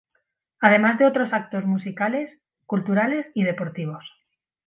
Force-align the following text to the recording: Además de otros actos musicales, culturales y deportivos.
Además 0.61 0.97
de 0.97 1.05
otros 1.05 1.31
actos 1.31 1.67
musicales, 1.67 2.43
culturales 2.65 3.29
y 3.35 3.43
deportivos. 3.43 4.15